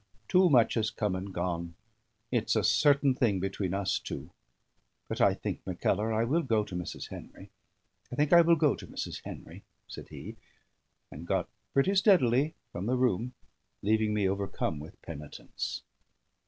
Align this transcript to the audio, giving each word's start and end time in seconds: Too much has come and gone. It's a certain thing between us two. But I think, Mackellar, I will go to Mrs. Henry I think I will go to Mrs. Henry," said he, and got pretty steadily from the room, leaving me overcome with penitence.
Too 0.27 0.49
much 0.49 0.73
has 0.73 0.89
come 0.89 1.15
and 1.15 1.31
gone. 1.31 1.75
It's 2.31 2.55
a 2.55 2.63
certain 2.63 3.13
thing 3.13 3.39
between 3.39 3.75
us 3.75 3.99
two. 3.99 4.31
But 5.07 5.21
I 5.21 5.35
think, 5.35 5.61
Mackellar, 5.63 6.11
I 6.11 6.23
will 6.23 6.41
go 6.41 6.63
to 6.63 6.73
Mrs. 6.73 7.09
Henry 7.09 7.51
I 8.11 8.15
think 8.15 8.33
I 8.33 8.41
will 8.41 8.55
go 8.55 8.73
to 8.73 8.87
Mrs. 8.87 9.21
Henry," 9.23 9.61
said 9.87 10.09
he, 10.09 10.37
and 11.11 11.27
got 11.27 11.49
pretty 11.75 11.93
steadily 11.93 12.55
from 12.71 12.87
the 12.87 12.97
room, 12.97 13.35
leaving 13.83 14.11
me 14.15 14.27
overcome 14.27 14.79
with 14.79 14.99
penitence. 15.03 15.83